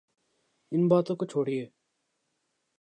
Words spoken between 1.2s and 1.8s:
چھوڑئیے۔